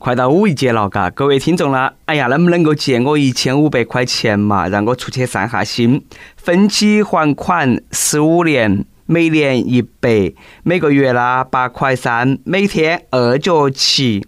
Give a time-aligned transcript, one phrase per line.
[0.00, 6.02] 快到五一节了，嘎，各位听众啦，哎呀，能不能够借我一千五百块钱嘛，让我出去散下心？
[6.38, 10.32] 分期还款十五年，每年一百，
[10.62, 14.26] 每个月啦八块三，每天二角七，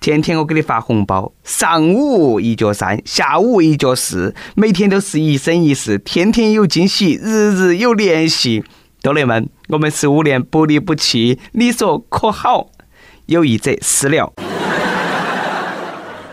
[0.00, 8.64] 天天我给你发红包，上午一角三，下午一角四，每天都是一生一世，天天有惊喜，日日有联系。
[9.00, 12.70] 多雷们，我们十五年不离不弃，你说可好？
[13.26, 14.32] 有意者私聊。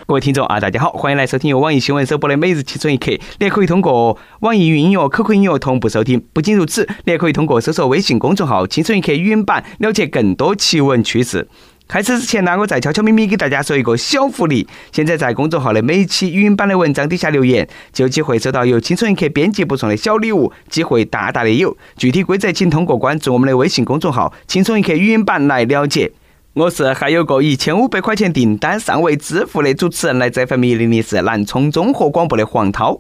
[0.10, 3.12] 各位听众啊，大家好，欢迎来收听由网易新闻首播的每日轻松一刻。
[3.12, 6.20] 你也可以通过网易云音乐、QQ 音乐同步收听。
[6.34, 11.48] 不仅如此，你也可以通过搜索微信公众号“轻松一刻”语音版了解更多奇闻趣事。
[11.88, 21.78] 开始之前呢，我再悄悄咪咪给大家说一个小福利：现在在公众号的每期语音版的文章底下留言，就有机会收到由轻松一刻编辑部送的小礼物，机会大大的有。
[21.98, 26.12] 具体规则请通过关注我们的微信公众号“轻松一刻”语音版来了解。
[26.54, 33.00] 我是还有个一千五百块钱订单尚未支付的主持人，来这份米零零是南充综合广播的黄涛。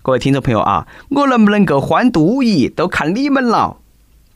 [0.00, 3.78] 各位听众朋友啊，我能不能够欢度五一都看你们了。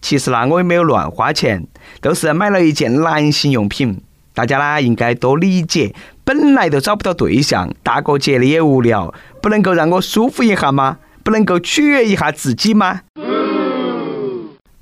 [0.02, 1.68] 其实呢，我也没有乱花钱，
[2.00, 4.02] 都是买了一件男性用品。
[4.34, 10.98] 大家呢应该多理解，本来都找不到对象，大过节的也无聊，不能够让我舒服一下吗？
[11.22, 13.02] 不能够取悦一下自己吗？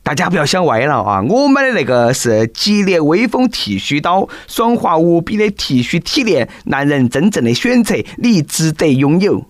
[0.06, 1.20] 大家不要想歪了啊！
[1.28, 9.44] 我买的那个是吉列威风剃须刀，爽滑无比的剃须体验，男人真正的选择，你值得拥有。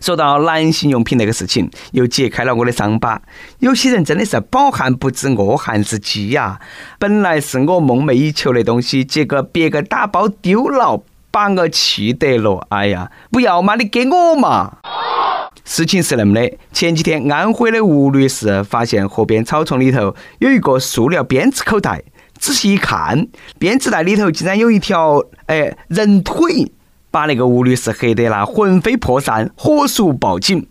[0.00, 3.20] 说到男性用品那个事情，又揭开了我的伤疤。
[3.58, 6.58] 有些人真的是饱汉不知饿汉之饥呀！
[6.98, 12.66] 本来是我梦寐以求的东西，结果别个打包丢了，把我气得了。
[12.70, 14.78] 哎呀，不要嘛，你给我嘛！
[15.64, 22.02] 事情是那么的，前几天安徽的吴女士发现河边草丛里头有一个塑料编织口袋，
[22.38, 26.72] 仔细一看，编织袋里头竟然有一条哎人腿，
[27.10, 30.66] 把那个吴女士吓得那魂飞魄散，火速报警。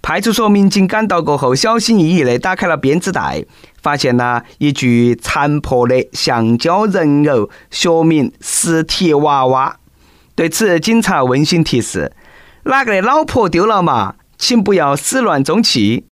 [0.00, 3.42] 派出所民警赶到过后，小心翼翼地打开了编织袋，
[3.80, 9.76] 发现了一具残破的橡胶人偶，学名尸体娃娃。
[10.34, 12.12] 对此，警察温馨提示。
[12.66, 14.14] 哪个的老婆丢了嘛？
[14.38, 16.06] 请不要始乱终弃。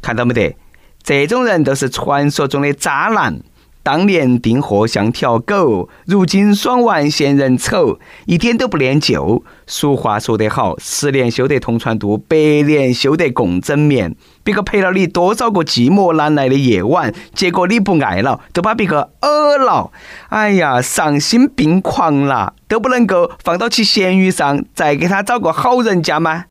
[0.00, 0.56] 看到没得？
[1.02, 3.38] 这种人都是传说中的渣男。
[3.84, 9.42] 当年订货像条狗，如今爽完嫌人丑，一点都不念旧。
[9.66, 14.14] 俗话说得好，十年修得同船渡，百年修得共枕眠。
[14.44, 19.90] 别个陪了你多少个寂寞难耐的夜晚，结果你不爱了，都把别个讹了。
[20.28, 26.44] 哎呀，丧心病狂了，都不能够放到起咸鱼上，再给他找个好人家吗？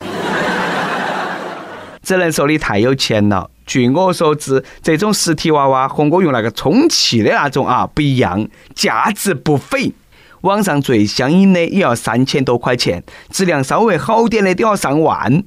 [2.04, 3.50] 只能说你太有钱了。
[3.72, 8.46] 据我所知，这种实体娃娃和我用那个充气的那种啊不一样，
[8.76, 9.94] 价值不菲。
[10.42, 15.42] 网上最相应的也要三千多块钱，质量稍微好点的都要上万。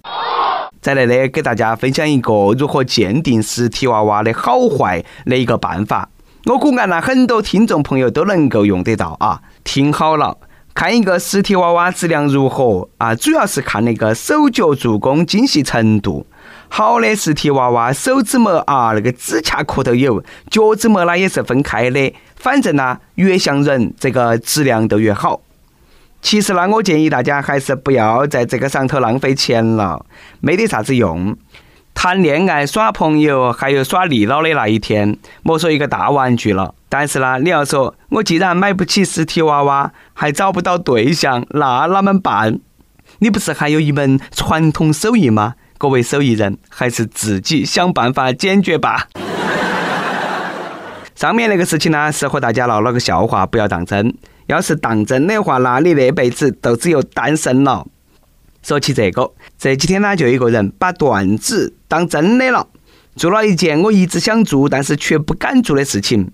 [0.80, 6.08] 再来呢，给大家分享一个如何鉴定实体娃娃的好坏的一个办法。
[6.46, 9.42] 我估按了很多听众朋友都能够用得到啊。
[9.64, 10.38] 听好了，
[10.72, 16.26] 看一个实体娃娃质量如何啊，主要是看那个手脚做工精细程度。
[16.76, 20.20] 好的实体娃娃，手指模啊，那个指甲壳都有，
[20.50, 22.12] 脚趾模呢也是分开的。
[22.34, 25.40] 反正呢，越像人，这个质量就越好。
[26.20, 30.04] 其实呢，我建议大家还是不要在这个上头浪费钱了，
[30.40, 31.36] 没得啥子用。
[31.94, 36.74] 谈恋爱、耍朋友，还有耍腻老的那一天，莫说一个大玩具了。
[36.88, 42.58] 但是呢，你要说我既然买不起实体娃娃，还找不到对象，那啷么办？
[43.20, 45.54] 你不是还有一门传统手艺吗？
[45.84, 49.06] 各位手艺人，还是自己想办法解决吧。
[51.15, 54.17] 上面那个事情呢，是和大家闹了个笑话，不要当真。
[54.47, 57.87] 要是当真的话，那你那辈子都只有单身了。
[58.62, 62.66] 说起这个，这几天呢，就一个人把段子当真的了，
[63.15, 66.33] 做了一件我一直想做但是却不敢做的事情。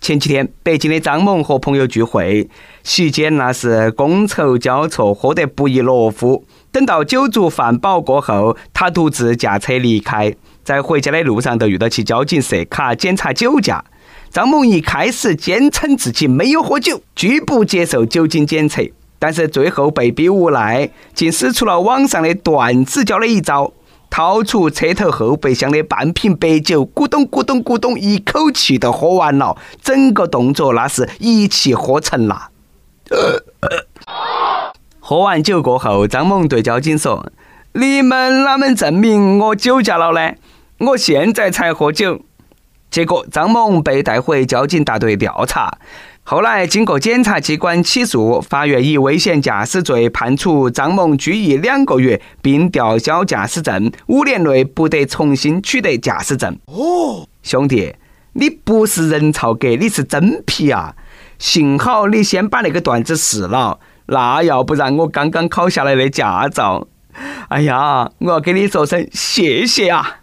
[0.00, 2.48] 前几天，北京的张萌和朋友聚会，
[2.82, 6.46] 席间那是觥筹交错，喝得不亦乐乎。
[6.72, 13.84] 等到酒足饭饱过后，他独自驾车离开，在回家的路上都遇到起交警设卡检查酒驾。
[14.30, 18.82] 张某一开始坚称自己没有喝酒，拒不接受酒精检测，
[19.18, 23.72] 但是最后被逼无奈，竟使出了网上的段子教的一招。
[24.08, 29.56] 掏出车头后备箱的半瓶白酒，咕咚咕咚咕咚，一口气都喝完了。
[29.82, 32.50] 整个动作那是一气呵成了。
[35.10, 37.32] 喝完酒过后，张猛对交警说
[37.74, 40.36] ：“你们哪门证明我酒驾了呢？
[40.78, 42.20] 我现在才喝酒。”
[42.92, 45.78] 结果张某被带回交警大队调查。
[46.22, 56.56] 后来经过检察机关起诉，法院以危险驾驶罪判处张某拘役两个月，并吊销驾驶证，五年内不得重新取得驾驶证。
[56.66, 57.96] 哦，兄弟，
[58.34, 60.94] 你不是人曹格，你是真皮啊！
[61.36, 63.80] 幸好你先把那个段子试了，
[64.12, 66.84] 那要不然我刚刚考下来的驾照，
[67.48, 70.16] 哎呀，我要给你说声谢谢啊！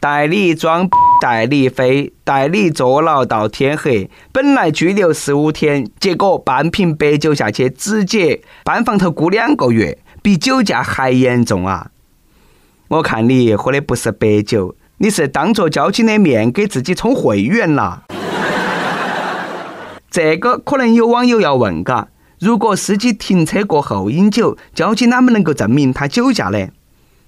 [0.00, 0.88] 带你装，
[1.20, 4.10] 带你飞，带你坐牢到天黑。
[4.32, 11.90] 本来拘留十五天，结果半瓶白酒下去，直接搬房头咕两个月，比酒驾还严重啊！
[12.88, 18.04] 我看你喝的不是白酒，你是当着交警的面给自己充会员了。
[20.16, 22.08] 这个可能有网友要问嘎：
[22.40, 26.68] 如果司机停车过后饮酒，交警哪么能够证明他酒驾呢？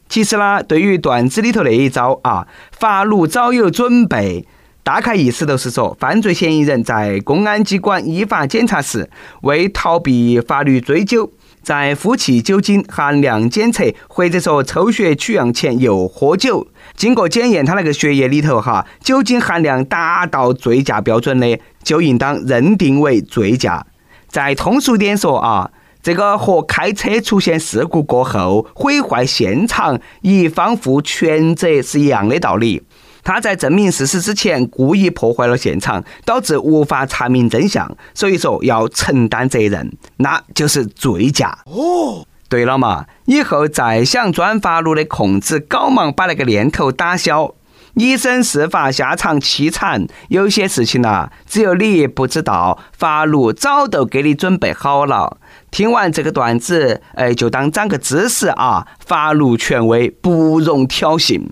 [0.08, 4.46] 其实呢，对于段子里头那一招啊，法律早有准备。
[4.82, 9.10] 大概意思就是说，犯罪嫌疑人在公安机关依法检查时，
[9.42, 11.30] 为逃避法律追究，
[11.62, 16.66] 在呼气酒精含量检测或者说抽血取样前又喝酒，
[16.98, 23.86] 经过检验，他那个血液里头哈酒精含量达到醉驾标准的，就应当认定为醉驾。
[24.26, 25.70] 再通俗点说啊。
[26.00, 32.80] 这个和开车出现事故过后毁坏现场，一方负全责是一样的道理。
[33.24, 41.58] 他在证明事实之前故意破坏了现场，导致无法查明真相，所以说要承担责任，那就是醉驾。
[41.66, 47.54] 哦，对了嘛，以后再想钻法律的空子，搞忙把那个念头打消。
[47.94, 55.38] 以身试法下场凄惨，有些事情呐，只有你不知道，法律早都给你准备好了。
[55.70, 58.86] 听完这个段子，哎，就当长个知识啊！
[59.04, 61.42] 法律权威不容挑衅。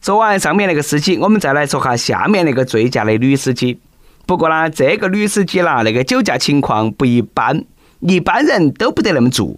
[0.00, 3.78] 说完上面那个司机，我们再来说下下面那个醉驾的女司机。
[4.26, 7.64] 不过呢，这个女司机啦，那个酒驾情况不一般，
[8.00, 9.54] 一般人都不得那么做。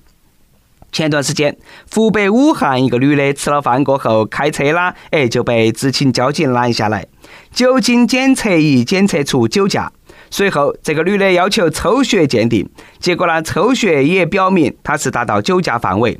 [0.92, 1.56] 前段时间，
[1.92, 7.06] 湖北武汉一个女的吃了饭过后开车啦，哎，就被执勤交警拦下来，
[7.52, 9.92] 酒精检测仪检测出酒驾。
[10.30, 12.68] 随后，这个女的要求抽血鉴定，
[12.98, 16.18] 结果呢，抽血也表明她是达到酒驾范围。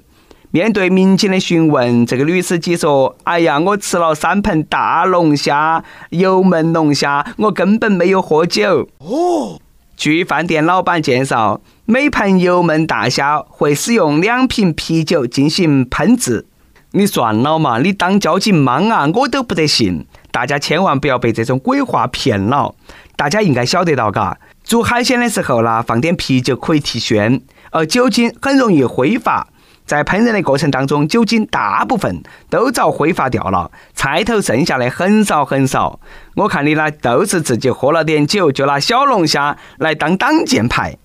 [0.53, 9.61] 面对民警的询问，这个女司机说：“哎呀，我吃了三盆大龙虾，油焖龙虾，我根本没有喝酒。”哦。
[9.97, 16.45] 据饭店老板介绍，每盆油焖大虾会使用两瓶啤酒进行烹制。
[16.91, 20.05] 你算了嘛，你当交警莽啊，我都不得信。
[20.33, 22.75] 大家千万不要被这种鬼话骗了。
[23.15, 27.41] 大家应该晓得到，嘎，做海鲜的时候呢，放点啤酒可以提鲜，
[27.71, 29.47] 而酒精很容易挥发，
[29.85, 36.01] 在烹饪的过程当中，酒精大部分都遭挥发掉了，菜头剩下的很少很少。
[36.35, 40.97] 我看你呢，都是自己喝了点酒，就拿小龙虾来当挡箭牌。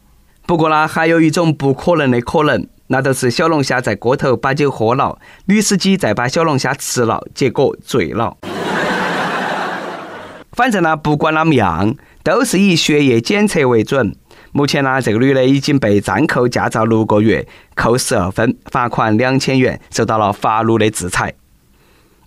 [0.45, 8.35] 不过呢，还有一种不可能的可能，那就是小龙虾在锅头把酒喝了，女司机再把小龙虾吃了，结果醉了。
[10.51, 14.13] 反正呢，不管哪么样，都是以血液检测为准。
[14.51, 21.33] 目前呢，这个女的已经被暂扣驾照六个月，扣十二分，罚款两千元，受到了法律的制裁。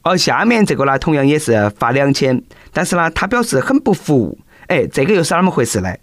[0.00, 4.38] 而下面这个呢，同样也是罚两千，但是呢，他表示很不服。
[4.68, 5.94] 哎，这个又是怎么回事呢？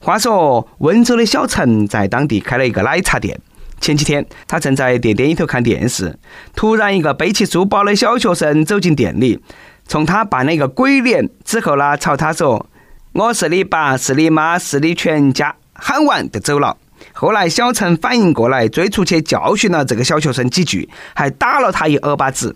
[0.00, 3.38] 话说，温州的小陈在当地开了一个奶茶店。
[3.80, 6.18] 前几天，他正在店店里头看电视，
[6.54, 9.40] 突然一个背起书包的小学生走进店里。
[9.86, 12.66] 冲他扮了一个鬼脸之后呢，朝他说
[13.12, 16.76] ：“我是你爸，是你妈，是你全家。”喊完就走了。
[17.12, 22.54] 后来小陈反应过来，追出去教训了这个小学生几句，还打了他一耳巴子。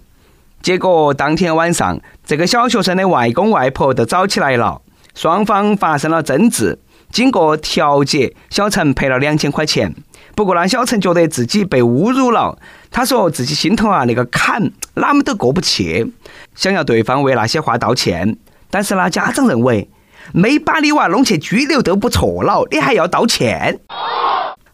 [0.60, 4.82] 结果当天晚上，这个小学生的外公外婆都找起来了，
[5.14, 6.78] 双方发生了争执。
[7.12, 9.94] 经过调解，小陈赔了两千块钱。
[10.34, 12.58] 不过呢，小陈觉得自己被侮辱了。
[12.90, 16.10] 他说自己心头啊那个坎哪么都过不去，
[16.54, 18.38] 想要对方为那些话道歉。
[18.70, 19.90] 但是呢，家长认为
[20.32, 23.78] 没把你娃弄去拘留都不错了，你还要道歉。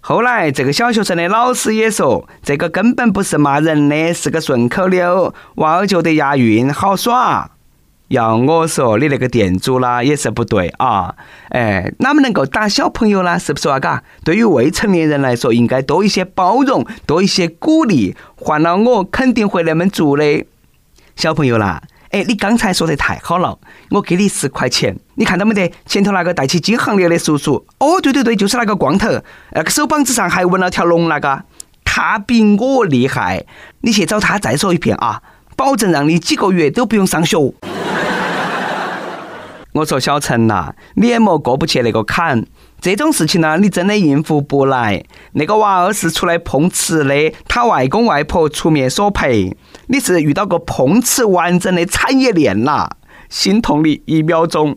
[0.01, 7.51] 后来这个小学生的老师也说，这个根本不是骂人的，是个顺口溜，娃儿觉得押韵好耍。
[8.09, 11.15] 要我说，你那个店主啦也是不对啊！
[11.51, 13.39] 哎，哪么能够打小朋友呢？
[13.39, 13.79] 是不是啊？
[13.79, 18.17] 嘎，对于未成年人来说，应该多一些包容，多一些鼓励。
[18.35, 20.47] 换了我，肯定会那么做的。
[21.17, 23.59] 小朋友啦，哎，你刚才说的太好了，
[23.91, 25.71] 我给你十块钱，你看到没得？
[25.85, 29.09] 前头那个戴起金项链的叔叔，哦，对对对，就是那个光头，
[29.53, 31.45] 那个手膀子上还纹了条龙那个，
[31.85, 33.45] 他比我厉害。
[33.83, 35.21] 你去找他再说一遍啊！
[35.59, 37.37] 保证让你几个月都不用上学。
[39.75, 42.47] 我说小陈呐，你也莫过不去那个坎。
[42.81, 45.03] 这种事情呢，你真的应付不来。
[45.33, 49.57] 那个娃儿是出来碰瓷的，他外公外婆出面索赔。
[49.89, 52.97] 你是遇到个碰瓷完整的产业链啦，
[53.29, 54.77] 心痛你一秒钟。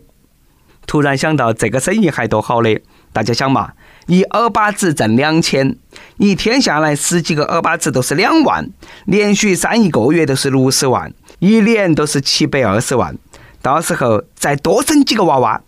[0.88, 2.82] 突然想到这个生意还多好的，
[3.14, 3.74] 大家想嘛，
[4.08, 5.76] 一耳巴子挣两千，
[6.18, 8.70] 一天下来十几个耳巴子都是两万，
[9.06, 13.18] 连续三一个月都是六十万，一年都是七百二十万。
[13.62, 15.62] 到时候再多生几个娃娃，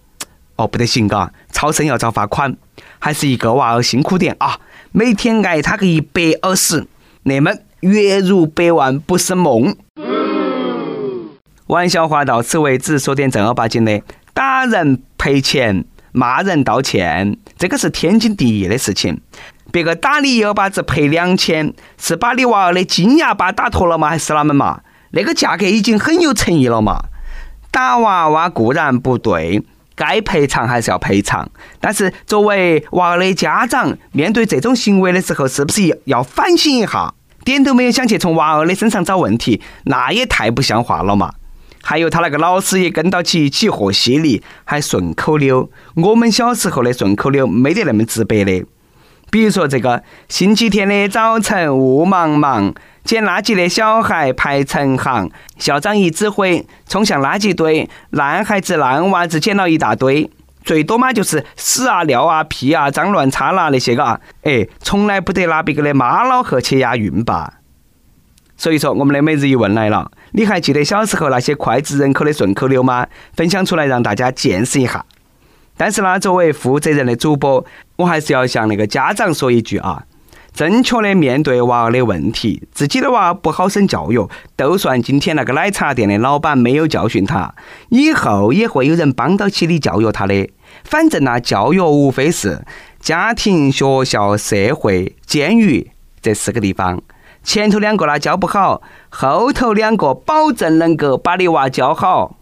[0.56, 2.56] 哦，不得行嘎，超生要遭罚款。
[3.00, 4.60] 还是一个娃儿辛苦点啊，
[4.92, 6.88] 每天挨他个一百二十，
[7.24, 9.76] 那么月入百万不是梦。
[11.68, 14.02] 玩笑话到此为止，说点正儿八经的，
[14.34, 19.20] 打人赔钱，骂人道歉，这个是天经地义的事情。
[19.72, 24.10] 别个打你一耳巴子赔两千，是把你娃儿的金牙巴打脱了吗？
[24.10, 24.82] 还是哪门嘛？
[25.12, 27.06] 那个价格已经很有诚意了嘛。
[27.72, 29.64] 打娃娃固然不对，
[29.96, 31.50] 该赔偿还是要赔偿。
[31.80, 37.14] 但是作为娃儿的家长，面对这种行为的时候，是不是要反省一下？
[37.44, 41.34] 点都没有想去从娃儿的身上找问题，那也太不像话了嘛！
[41.86, 45.70] 还有他那个老师也跟到起一起和稀泥，还顺口溜。
[45.96, 48.66] 我们小时候的顺口溜没得那么直白的。
[49.30, 52.74] 比如说这个星期天的早晨雾茫茫，
[53.04, 60.30] 捡垃圾的小孩排成行，校长一指挥，冲向垃圾堆，烂孩子烂娃子捡了一大堆，
[60.64, 67.56] 最多嘛就是屎啊尿啊屁啊脏乱差啦那些嘎，哎，从来不得拿别个的妈老汉去押韵吧。
[68.56, 73.08] 所以说我们的每日一问来了，你还记得小时候那些脍炙人口的顺口溜吗？
[73.36, 75.06] 分享出来让大家见识一下。
[75.78, 77.64] 但是呢，作为负责任的主播，
[77.98, 80.04] 我还是要向那个家长说一句啊：
[80.52, 87.54] 正确的面对娃儿的问题，自己的娃不好生教育，都算今天那个奶茶店的老板没有教训他，
[87.90, 90.50] 以后也会有人帮到起你教育他的。
[90.84, 92.64] 反正呢，教育无非是
[93.00, 97.02] 家庭、学校、社会、监狱这四个地方，
[97.44, 102.38] 前头两个呢教不好，后头两个保证能够把你娃教好。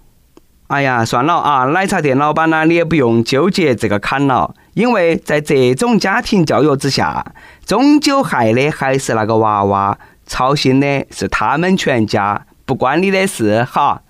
[0.68, 1.66] 哎呀，算了啊！
[1.66, 7.26] 奶茶店老板呢，你也不用纠结这个坎了，因为在这种家庭教育之下，
[7.66, 14.02] 终究害的还是那个娃娃，操心的是他们全家，不关你的事哈。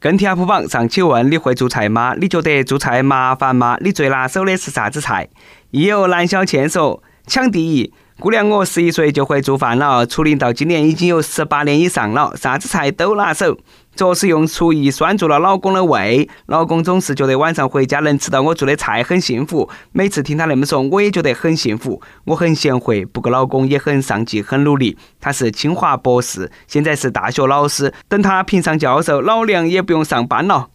[0.00, 2.16] 跟帖 UP 榜上期问：你会做菜吗？
[2.18, 3.78] 你觉得做菜麻烦吗？
[3.80, 5.28] 你最拿手的是啥子菜？
[5.70, 7.92] 亦有蓝小倩说：抢第一。
[8.18, 13.58] 姑娘，我十一岁就会做饭了，初龄到今年已经有十八年以上了，啥子菜都拿手。
[13.94, 19.68] 着实用厨艺拴住了老公的胃，老公总是觉得晚上回家能吃到我做的菜很幸福。
[19.92, 22.00] 每次听他那么说，我也觉得很幸福。
[22.24, 24.96] 我很贤惠，不过老公也很上进，很努力。
[25.20, 27.92] 他是清华博士，现在是大学老师。
[28.08, 30.68] 等他评上教授，老娘也不用上班了。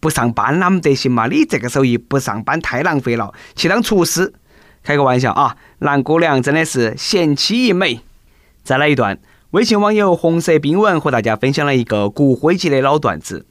[0.00, 1.28] 不上班哪么得行嘛？
[1.28, 4.32] 你这个手艺不上班太浪费了，去当厨师。
[4.82, 8.00] 开个玩笑啊，蓝姑娘真的是贤妻一枚。
[8.62, 9.18] 再来一段，
[9.52, 13.46] 微信网友红色冰纹和大家分享了一个骨灰级的老段子。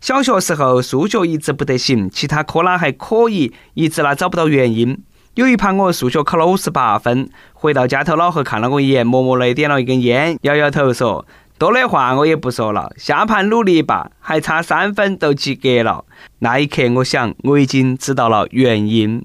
[0.00, 4.98] 小学时候数学一直不得行，其他科呢还可以，一直呢找不到原因。
[5.34, 11.24] 有一盘我数学考了五十八分，回到家头，老何看了我一眼，默默的点了一根烟，摇摇头说
[11.56, 16.04] ：“多的话我也不说了，下盘努力吧，还差三分都及格了。”
[16.40, 19.24] 那一刻，我想我已经知道了原因。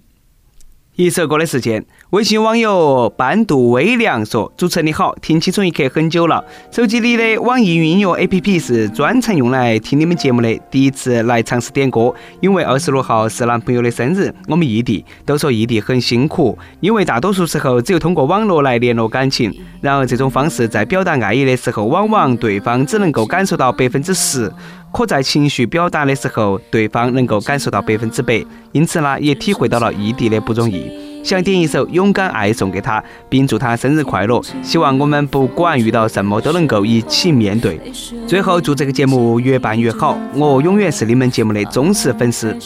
[0.98, 10.58] 一首歌的时间，微信网友半度微凉说：“主持人你好，听青春一刻很久了，手机里的网易云音乐 APP 是专程用来听你们节目的。
[10.72, 24.50] 第一次来尝试点歌，因为二十六号是男朋友的生日，我们异地，都说异地很辛苦，因为大多数时候只有通过网络来联络感情，然而这种方式在表达爱意的时候，往往对方只能够感受到百分之十。”
[24.94, 30.90] 可在情绪表达的时候，对方能够感受到百分之百，因此呢，也体会到了异地的不容易。
[31.24, 34.42] 想点一首《勇敢爱》送给他，并祝他生日快乐。
[34.64, 37.80] 希望我们不管遇到什么都能够一起面对。
[38.26, 40.18] 最后，祝这个节目越办越好。
[40.34, 42.58] 我永远是你们节目的忠实粉丝。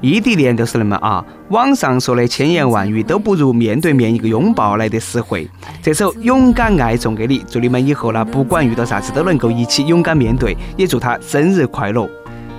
[0.00, 5.48] 异地恋就是那么啊，网上说的千言万语都不如面对面一个拥抱来的实惠。
[5.82, 12.06] 这首《勇敢爱》送给你，祝你们以后呢，不管遇到啥子都能够一起勇敢面对，也祝他生日快乐。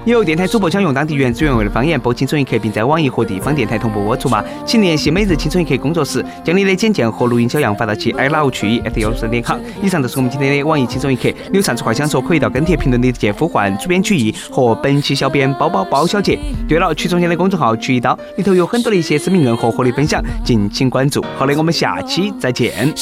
[0.05, 4.43] 有电台主播想用当地原汁原味的方言播《青春一刻》，并在网易和地方电台同步播出吗？
[4.63, 9.57] 请联系每日《青春一刻》工作室，将你的简介和录音小样发到其 i love 曲艺 at 幺六三点 com。
[9.81, 16.37] 以上就是我们今天的网易《青春一刻》，有啥子话想说，可以到跟帖评论里直接呼唤主编曲艺和本期小编包包包小姐。
[16.67, 21.25] 对了，曲中间的公众号曲一刀里头有很多的一些生命润和和你分享，敬请关注。
[21.35, 22.93] 好的，我们下期再见。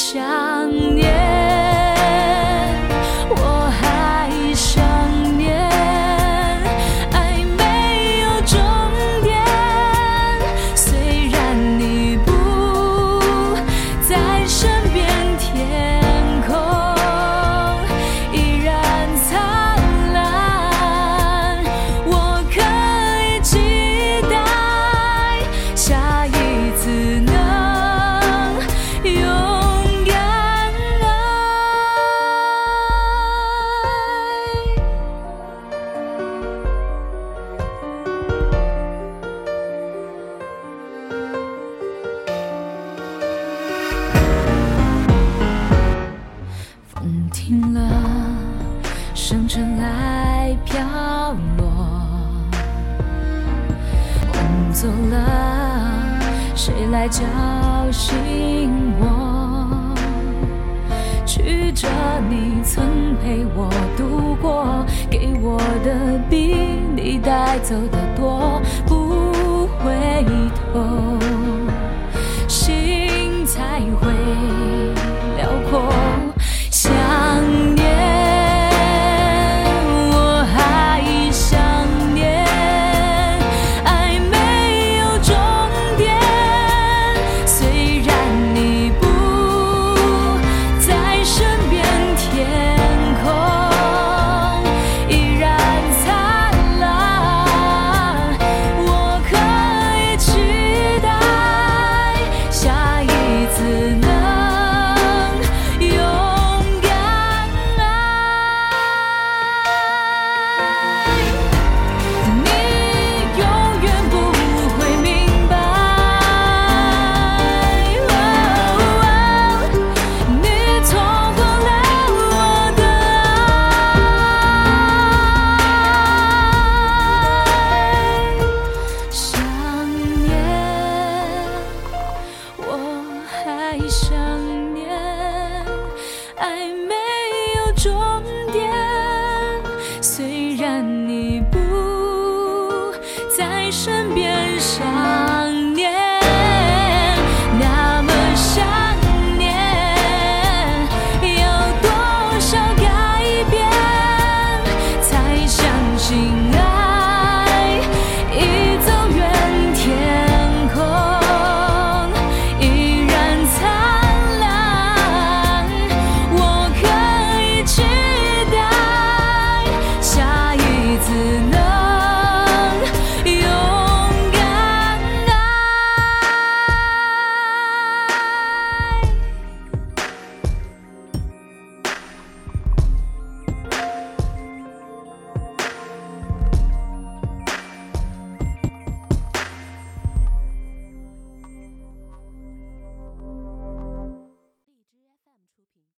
[65.84, 66.56] 的比
[66.96, 68.62] 你带走的多，